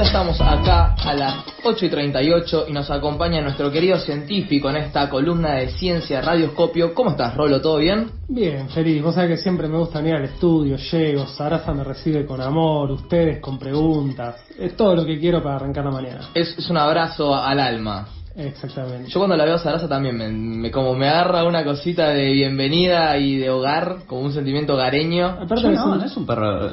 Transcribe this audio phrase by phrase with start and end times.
[0.00, 4.76] Ya estamos acá a las 8 y 38 y nos acompaña nuestro querido científico en
[4.76, 6.94] esta columna de ciencia radioscopio.
[6.94, 7.60] ¿Cómo estás, Rolo?
[7.60, 8.10] ¿Todo bien?
[8.26, 9.02] Bien, feliz.
[9.02, 12.92] Vos sabés que siempre me gusta venir al estudio, llego, Sarasa me recibe con amor,
[12.92, 14.36] ustedes con preguntas.
[14.58, 16.30] Es todo lo que quiero para arrancar la mañana.
[16.32, 18.08] Es, es un abrazo al alma.
[18.36, 19.10] Exactamente.
[19.10, 22.30] Yo cuando la veo a Sarasa también me, me- como me agarra una cosita de
[22.32, 25.26] bienvenida y de hogar, como un sentimiento hogareño.
[25.26, 26.70] Aparte Yo es no, un- no es un perro.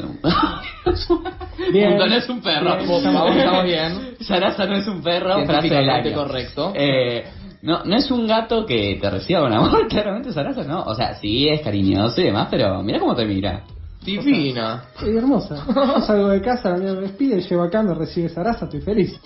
[1.71, 1.97] Bien.
[1.97, 2.75] No es un perro.
[2.77, 3.39] Bien, Vamos, estamos bien.
[3.39, 4.15] estamos bien.
[4.21, 6.13] Sarasa no es un perro, año.
[6.15, 6.71] correcto.
[6.75, 7.25] Eh,
[7.63, 10.83] no, no es un gato que te reciba con amor, claramente Sarasa no.
[10.83, 13.63] O sea, sí es cariñoso y demás, pero mira cómo te mira.
[14.05, 14.83] Divina.
[15.01, 15.65] Es hermosa.
[15.75, 19.19] Yo salgo de casa, la mía me despide, llego acá, me recibe Sarasa, estoy feliz.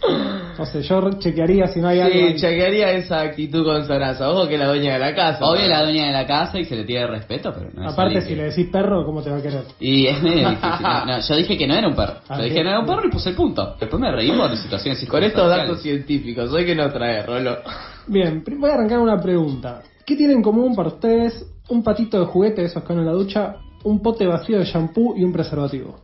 [0.58, 2.14] No sé, yo chequearía si no hay algo.
[2.14, 2.36] Sí, ahí.
[2.36, 4.30] chequearía esa actitud con Sarasa.
[4.30, 5.44] Ojo que es la dueña de la casa.
[5.44, 8.18] Obvio la dueña de la casa y se le tiene respeto, pero no es Aparte,
[8.18, 9.64] alguien si le decís perro, ¿cómo te va a querer?
[9.80, 10.82] Y es medio difícil.
[10.82, 12.14] No, no, yo dije que no era un perro.
[12.28, 12.56] Ah, Yo dije bien.
[12.56, 13.76] que no era un perro y puse el punto.
[13.80, 17.58] Después me reí por situaciones Con estos datos científicos, hoy que no trae, Rolo.
[18.06, 19.82] Bien, voy a arrancar una pregunta.
[20.04, 23.12] ¿Qué tiene en común para ustedes un patito de juguete, esos que van en la
[23.12, 26.00] ducha, un pote vacío de shampoo y un preservativo?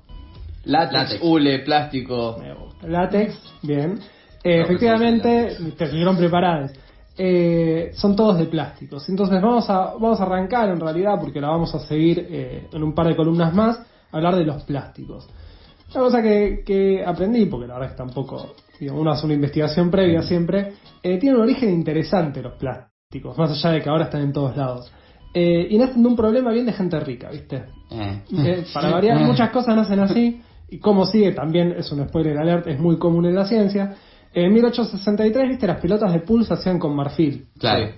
[0.65, 1.21] Látex, Látex.
[1.23, 2.37] hule, plástico.
[2.83, 3.99] Látex, bien.
[4.43, 6.73] Eh, efectivamente, te estuvieron preparados.
[7.17, 9.09] Eh, son todos de plásticos.
[9.09, 12.83] Entonces vamos a, vamos a arrancar en realidad, porque la vamos a seguir eh, en
[12.83, 15.29] un par de columnas más, a hablar de los plásticos.
[15.95, 19.35] Una cosa que, que aprendí, porque la verdad es que tampoco, digo, uno hace una
[19.35, 24.05] investigación previa siempre, eh, tiene un origen interesante los plásticos, más allá de que ahora
[24.05, 24.93] están en todos lados.
[25.35, 27.65] Eh, y nacen de un problema bien de gente rica, ¿viste?
[28.73, 32.79] Para variar, muchas cosas nacen así, y como sigue, también es un spoiler alert, es
[32.79, 33.97] muy común en la ciencia.
[34.35, 37.47] En 1863, viste, las pelotas de pool se hacían con marfil.
[37.59, 37.91] Claro.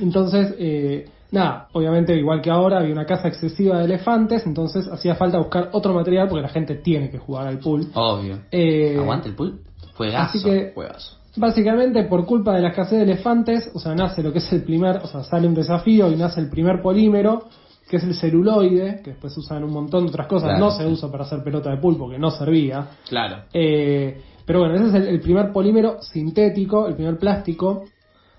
[0.00, 5.14] Entonces, eh, nada, obviamente, igual que ahora, había una caza excesiva de elefantes, entonces hacía
[5.14, 7.86] falta buscar otro material porque la gente tiene que jugar al pool.
[7.94, 8.40] Obvio.
[8.50, 9.60] Eh, Aguante el pool.
[9.96, 10.22] Juegazo.
[10.38, 11.18] así que- Juegazo.
[11.36, 14.62] Básicamente, por culpa de la escasez de elefantes, o sea, nace lo que es el
[14.62, 17.44] primer, o sea, sale un desafío y nace el primer polímero,
[17.90, 20.50] que es el celuloide, que después se usa en un montón de otras cosas.
[20.50, 20.64] Claro.
[20.64, 22.86] No se usa para hacer pelota de pulpo, que no servía.
[23.08, 23.42] Claro.
[23.52, 27.84] Eh, pero bueno, ese es el, el primer polímero sintético, el primer plástico.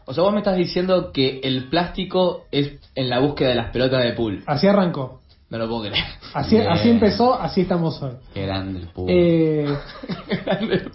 [0.06, 3.72] O sea, vos me estás diciendo que el plástico es en la búsqueda de las
[3.72, 4.44] pelotas de pool.
[4.46, 5.22] Así arrancó.
[5.50, 6.04] No lo puedo creer.
[6.34, 6.68] Así, Bien.
[6.70, 8.14] así empezó, así estamos hoy.
[8.34, 9.06] Qué grande el pool.
[9.10, 9.68] Eh,
[10.28, 10.86] Qué grande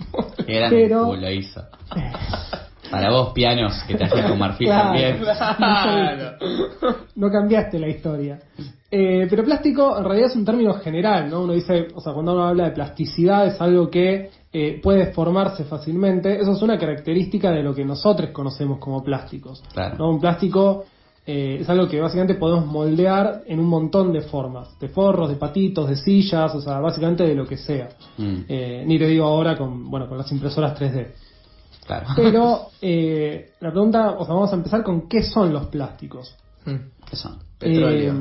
[0.46, 1.60] pero- el pool lo hizo.
[2.90, 4.84] Para vos, pianos, que te hacías con marfil Claro.
[4.88, 5.18] también.
[5.20, 6.36] Claro.
[7.14, 8.40] no cambiaste la historia.
[8.90, 11.42] Eh, pero plástico en realidad es un término general, ¿no?
[11.42, 15.64] Uno dice, o sea, cuando uno habla de plasticidad es algo que eh, puede formarse
[15.64, 16.40] fácilmente.
[16.40, 19.62] Eso es una característica de lo que nosotros conocemos como plásticos.
[19.72, 19.96] Claro.
[19.98, 20.10] ¿no?
[20.10, 20.84] Un plástico
[21.24, 25.36] eh, es algo que básicamente podemos moldear en un montón de formas, de forros, de
[25.36, 27.90] patitos, de sillas, o sea, básicamente de lo que sea.
[28.18, 31.06] Mm, Eh, ni te digo ahora con, bueno, con las impresoras 3D.
[31.86, 32.06] claro.
[32.16, 36.34] Pero eh, la pregunta, o sea, vamos a empezar con qué son los plásticos.
[36.64, 37.38] ¿Qué son?
[37.58, 38.14] Petróleo.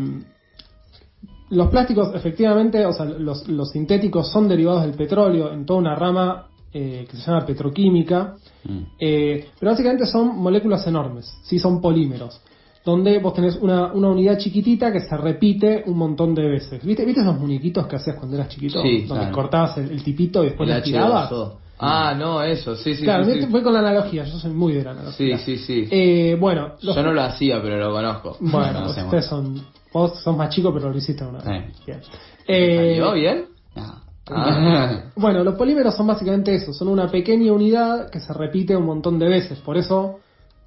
[1.51, 5.95] Los plásticos, efectivamente, o sea, los, los sintéticos son derivados del petróleo en toda una
[5.95, 8.79] rama eh, que se llama petroquímica, Mm.
[8.99, 12.41] eh, pero básicamente son moléculas enormes, sí son polímeros,
[12.83, 16.83] donde vos tenés una, una unidad chiquitita que se repite un montón de veces.
[16.83, 18.81] ¿Viste, ¿Viste esos muñequitos que hacías cuando eras chiquito?
[18.81, 19.31] Sí, donde claro.
[19.35, 21.31] cortabas el, el tipito y después lo tirabas.
[21.79, 21.87] H2O.
[21.87, 23.03] Ah, no, eso, sí, sí.
[23.03, 23.51] claro, sí, este sí.
[23.51, 25.37] fue con la analogía, yo soy muy de la analogía.
[25.37, 25.87] Sí, sí, sí.
[25.89, 28.37] Eh, bueno, los- Yo no lo hacía, pero lo conozco.
[28.41, 29.61] Bueno, ustedes son.
[29.91, 31.45] Vos sos más chico, pero lo hiciste una vez.
[31.85, 32.01] Bien.
[32.45, 33.45] ¿Te Eh, ¿Salió bien?
[33.75, 34.01] No.
[34.31, 35.03] Ah.
[35.15, 39.17] bueno, los polímeros son básicamente eso: son una pequeña unidad que se repite un montón
[39.17, 39.57] de veces.
[39.59, 40.19] Por eso,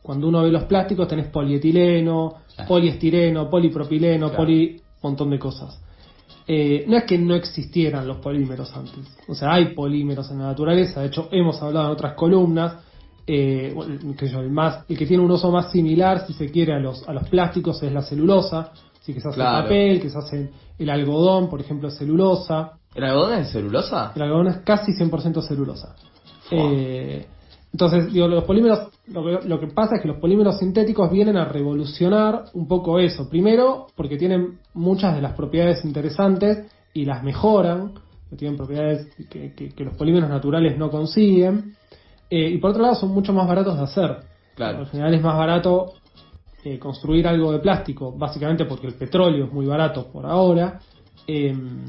[0.03, 2.69] cuando uno ve los plásticos, tenés polietileno, Claro.
[2.69, 4.43] poliestireno, polipropileno, Claro.
[4.45, 4.81] poli.
[5.03, 5.81] montón de cosas.
[6.47, 9.07] Eh, no es que no existieran los polímeros antes.
[9.29, 11.01] O sea, hay polímeros en la naturaleza.
[11.01, 12.77] De hecho, hemos hablado en otras columnas.
[13.25, 13.73] eh,
[14.19, 16.81] que yo, el, más, el que tiene un uso más similar, si se quiere, a
[16.81, 18.73] los, a los plásticos es la celulosa.
[19.01, 19.63] Así que se hace el Claro.
[19.65, 22.73] papel, que se hace el algodón, por ejemplo, es celulosa.
[22.95, 24.13] ¿El algodón es celulosa?
[24.17, 25.95] El algodón es casi 100% celulosa.
[26.51, 27.27] Eh,
[27.73, 31.37] entonces, digo, los polímeros, lo que, lo que pasa es que los polímeros sintéticos vienen
[31.37, 33.29] a revolucionar un poco eso.
[33.29, 37.93] Primero, porque tienen muchas de las propiedades interesantes y las mejoran,
[38.37, 41.75] tienen propiedades que, que- que los polímeros naturales no consiguen.
[42.31, 44.17] Eh, y por otro lado, son mucho más baratos de hacer.
[44.55, 44.79] Claro.
[44.81, 45.93] Al final es más barato
[46.65, 50.79] eh, construir algo de plástico, básicamente porque el petróleo es muy barato por ahora.
[51.27, 51.87] em,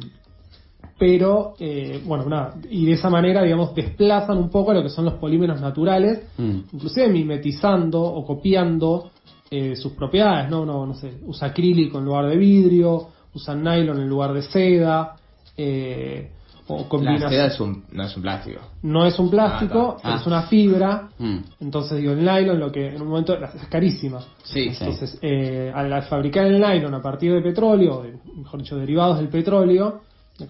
[1.05, 5.03] pero, eh, bueno, nada, y de esa manera, digamos, desplazan un poco lo que son
[5.03, 6.59] los polímeros naturales, Mm.
[6.71, 9.09] inclusive mimetizando o copiando
[9.51, 10.65] eh, sus propiedades, ¿no?
[10.65, 15.15] No, no sé, usa acrílico en lugar de vidrio, usa nylon en lugar de seda,
[15.57, 16.31] eh,
[16.67, 18.59] o La seda es un, no es un plástico.
[18.83, 21.37] No es un plástico, Ah, es una fibra, Mm.
[21.59, 24.21] entonces digo, el nylon lo que en un momento es carísima.
[24.43, 24.77] Sí, Sí.
[24.85, 29.27] Entonces, eh, al, fabricar el nylon a partir de petróleo, de- mejor dicho, derivados del
[29.27, 30.01] petróleo,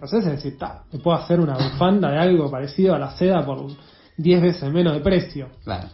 [0.01, 3.45] haces es decir, ta, me puedo hacer una bufanda de algo parecido a la seda
[3.45, 3.67] por
[4.17, 5.49] 10 veces menos de precio.
[5.63, 5.87] Claro.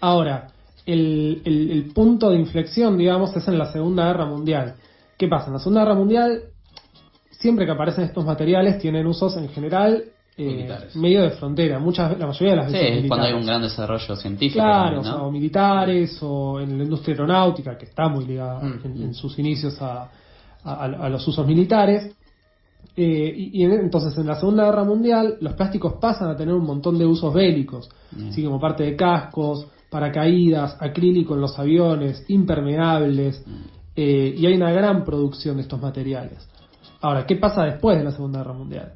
[0.00, 0.48] Ahora,
[0.86, 4.74] el, el- el punto de inflexión, digamos, es en la Segunda Guerra Mundial.
[5.18, 5.48] ¿Qué pasa?
[5.48, 6.40] En la Segunda Guerra Mundial,
[7.30, 10.04] siempre que aparecen estos materiales, tienen usos en general
[10.36, 10.96] eh, Militares.
[10.96, 11.78] medio de frontera.
[11.78, 13.40] Muchas, la mayoría de las Sí, veces es cuando hay militares.
[13.40, 14.62] un gran desarrollo científico.
[14.64, 15.24] Claro, también, o, sea, ¿no?
[15.26, 19.38] o militares o en la industria aeronáutica, que está muy ligada Mm, en, en sus
[19.38, 20.08] inicios a,
[20.64, 22.16] a- a los usos militares.
[22.96, 26.54] Eh, y, y en- entonces en la Segunda Guerra Mundial los plásticos pasan a tener
[26.54, 28.28] un montón de usos bélicos, Mm.
[28.30, 33.50] así como parte de cascos, paracaídas, acrílico en los aviones, impermeables, Mm.
[33.96, 36.48] eh, y hay una gran producción de estos materiales.
[37.00, 38.92] Ahora, ¿qué pasa después de la Segunda Guerra Mundial?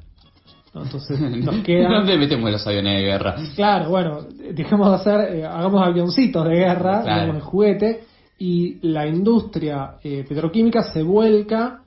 [0.73, 0.83] ¿No?
[0.83, 1.89] Entonces nos queda...
[1.89, 3.35] ¿Dónde metemos los aviones de guerra?
[3.55, 4.19] Claro, bueno,
[4.53, 7.21] dejemos de hacer, eh, hagamos avioncitos de guerra, Claro.
[7.21, 8.03] digamos, de juguete,
[8.37, 11.81] y la industria eh, petroquímica se vuelca,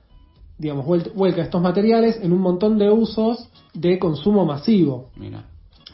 [0.59, 5.09] digamos, vuel- vuelca estos materiales en un montón de usos de consumo masivo.
[5.15, 5.43] Mira.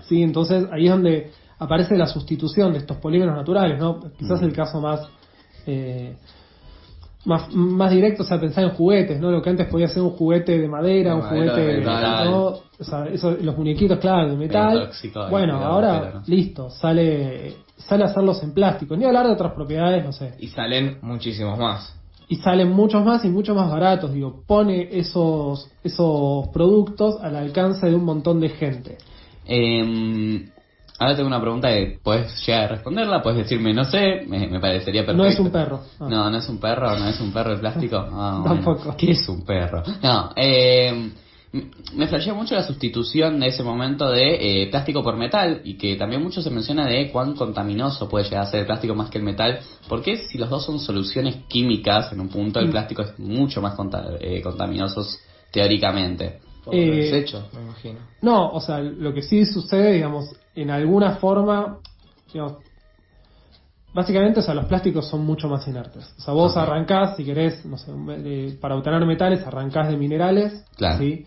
[0.10, 0.22] ¿sí?
[0.22, 4.00] Entonces ahí es donde aparece la sustitución de estos polímeros naturales, ¿no?
[4.18, 4.46] Quizás Mm.
[4.46, 5.08] el caso más,
[5.66, 6.18] eh,
[7.26, 9.32] más más directo, o sea, pensar en juguetes, ¿no?
[9.32, 12.30] Lo que antes podía ser un juguete de madera, De un juguete de metal.
[12.32, 12.44] ¿no?
[12.80, 14.90] O sea, eso- los muñequitos, claro, de metal.
[15.32, 18.96] bueno, ahora, listo, sale sale a hacerlos en plástico.
[18.96, 20.34] Ni hablar de otras propiedades, no sé.
[20.40, 21.94] Y salen muchísimos más.
[22.28, 27.88] Y salen muchos más y mucho más baratos, digo, pone esos esos productos al alcance
[27.88, 28.98] de un montón de gente.
[29.46, 30.50] Eh,
[30.98, 34.60] ahora tengo una pregunta que puedes llegar a responderla, puedes decirme no sé, me, me
[34.60, 35.24] parecería perfecto.
[35.24, 35.82] No es un perro.
[36.00, 36.08] Ah.
[36.10, 38.06] No, no es un perro, no es un perro el plástico.
[38.16, 38.44] Bueno.
[38.44, 38.96] Tampoco.
[38.98, 39.84] ¿Qué es un perro?
[40.02, 41.12] No, eh,
[41.94, 45.96] me flashea mucho la sustitución de ese momento de eh, plástico por metal y que
[45.96, 49.20] también mucho se menciona de cuán contaminoso puede llegar a ser el plástico más que
[49.20, 49.60] el metal.
[49.88, 52.72] Porque si los dos son soluciones químicas en un punto, el Mm.
[52.72, 55.20] plástico es mucho más conta- eh, contaminosos
[55.52, 56.40] teóricamente.
[56.64, 58.00] Por Eh, los desechos, me imagino.
[58.22, 61.78] No, o sea, lo que sí sucede, digamos, en alguna forma,
[62.34, 62.58] digamos,
[63.94, 66.14] básicamente, o sea, los plásticos son mucho más inertes.
[66.18, 66.58] O sea, vos Ok.
[66.58, 70.98] arrancás, si querés, no sé, un- eh, para obtener metales, arrancás de minerales, Claro.
[71.00, 71.26] ¿sí?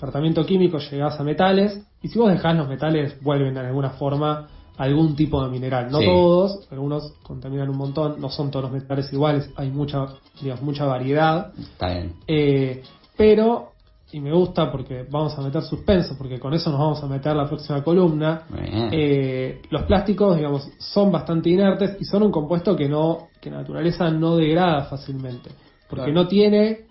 [0.00, 4.48] Tratamiento químico, llegás a metales, y si vos dejás los metales, vuelven de alguna forma
[4.78, 5.90] a algún tipo de mineral.
[5.90, 6.06] No Sí.
[6.06, 10.06] todos, algunos contaminan un montón, no son todos los metales iguales, hay mucha,
[10.40, 11.52] digamos, mucha variedad.
[11.58, 12.14] Está bien.
[12.26, 12.82] Eh,
[13.14, 13.72] pero,
[14.10, 17.36] y me gusta porque vamos a meter suspenso, porque con eso nos vamos a meter
[17.36, 18.44] la próxima columna.
[18.90, 24.10] Eh, los plásticos, digamos, son bastante inertes y son un compuesto que no, que naturaleza
[24.10, 25.50] no degrada fácilmente,
[25.90, 26.22] porque Claro.
[26.22, 26.86] no tiene,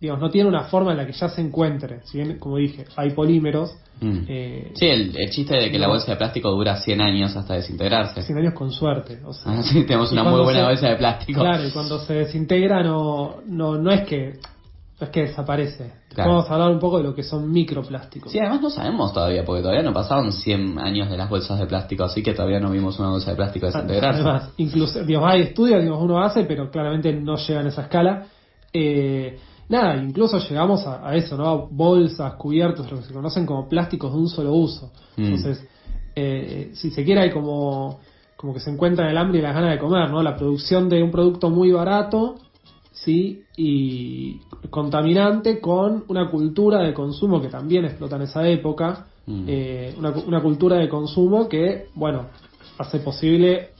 [0.00, 2.00] digamos, no tiene una forma en la que ya se encuentre.
[2.04, 4.18] Si bien, como dije, hay polímeros, Mm.
[4.28, 7.54] eh, Sí, el, el chiste de que la bolsa de plástico dura 100 años hasta
[7.54, 8.20] desintegrarse.
[8.20, 9.20] 100 años con suerte.
[9.24, 11.40] O sea, Ah, sí, tenemos una muy buena se- bolsa de plástico.
[11.40, 14.34] Claro, y cuando se desintegra no, no, no es que
[15.00, 15.92] no es que desaparece.
[16.14, 16.30] Claro.
[16.30, 18.30] Vamos a hablar un poco de lo que son microplásticos.
[18.32, 21.64] Sí, además no sabemos todavía, porque todavía no pasaron 100 años de las bolsas de
[21.66, 24.20] plástico, así que todavía no vimos una bolsa de plástico desintegrarse.
[24.20, 28.26] Además, incluso, digamos, hay estudios, digamos, uno hace, pero claramente no llegan a esa escala.
[28.74, 29.38] Eh,
[29.68, 31.46] nada, incluso llegamos a, a eso, ¿no?
[31.46, 34.90] A bolsas, cubiertos, lo que se conocen como plásticos de un solo uso.
[35.16, 35.24] Mm.
[35.24, 35.68] Entonces,
[36.14, 38.00] eh, si se quiere, hay como,
[38.36, 40.22] como que se encuentra el hambre y las ganas de comer, ¿no?
[40.22, 42.36] La producción de un producto muy barato,
[42.92, 49.06] sí, y contaminante con una cultura de consumo que también explota en esa época.
[49.26, 49.44] Mm.
[49.48, 52.26] Eh, una, una cultura de consumo que, bueno,
[52.78, 53.70] hace posible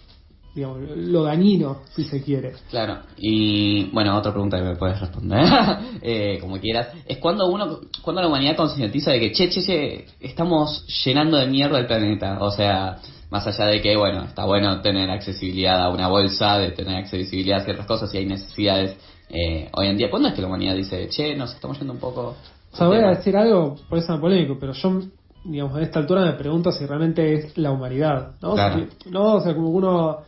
[0.57, 2.55] digamos, lo dañino, si se quiere.
[2.71, 5.45] Claro, y bueno, otra pregunta que me puedes responder,
[6.03, 10.07] eh, como quieras, es cuando uno, cuando la humanidad concientiza de que, che, che, che,
[10.19, 12.97] estamos llenando de mierda el planeta, o sea,
[13.31, 17.61] más allá de que, bueno, está bueno tener accesibilidad a una bolsa, de tener accesibilidad
[17.61, 18.97] a ciertas cosas y hay necesidades
[19.29, 21.99] eh, hoy en día, ¿cuándo es que la humanidad dice, che, nos estamos yendo un
[22.01, 22.35] poco...
[22.73, 23.15] O sea, voy a tema"?
[23.17, 25.01] decir algo, por eso es polémico, pero yo,
[25.45, 28.55] digamos, a esta altura me pregunto si realmente es la humanidad, ¿no?
[28.55, 28.87] Claro.
[29.03, 30.19] Si- no, o sea, como uno...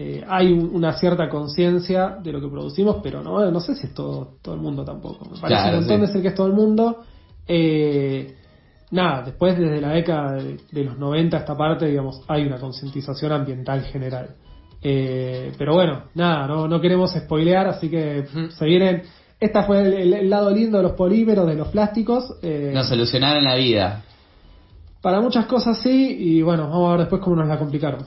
[0.00, 3.88] eh, hay un- una cierta conciencia de lo que producimos, pero no, no sé si
[3.88, 5.24] es todo, todo el mundo tampoco.
[5.24, 6.06] Me parece Claro, un montón sí.
[6.06, 7.02] de ser que es todo el mundo.
[7.48, 8.36] Eh,
[8.92, 12.58] nada, después desde la década de, de los 90 a esta parte, digamos, hay una
[12.58, 14.36] concientización ambiental general.
[14.82, 19.02] Eh, pero bueno, nada, no, no queremos spoilear, así que se vienen.
[19.40, 22.36] Esta fue el, el- el lado lindo de los polímeros, de los plásticos.
[22.42, 24.04] eh, Nos solucionaron la vida.
[25.02, 28.04] para muchas cosas sí, y bueno, vamos a ver después cómo nos la complicaron.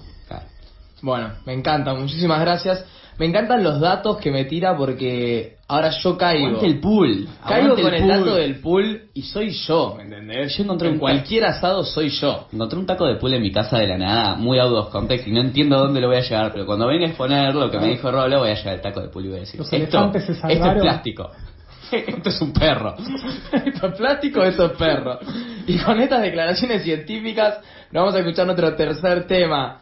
[1.01, 2.86] Bueno, me encanta, muchísimas gracias.
[3.17, 6.48] Me encantan los datos que me tira porque ahora yo caigo.
[6.48, 7.27] Aguante el pool.
[7.48, 8.10] Caigo Aguante con el pool.
[8.10, 10.58] dato del pool y soy yo, ¿me entendés?
[10.58, 12.48] Yo encontré en un- cualquier asado soy yo.
[12.51, 15.27] Encontré un taco de pool en mi casa de la nada, muy out of context,
[15.27, 17.79] y no entiendo dónde lo voy a llevar, pero cuando venga a exponer lo que
[17.79, 19.72] me dijo Rolo, voy a llevar el taco de pool y voy a decir, Los
[19.72, 20.81] esto, se esto es salvaron".
[20.81, 21.29] plástico,
[21.91, 22.96] esto es un perro.
[23.51, 25.20] esto es plástico, esto es perro.
[25.67, 27.60] Y con estas declaraciones científicas,
[27.91, 29.80] nos vamos a escuchar nuestro tercer tema.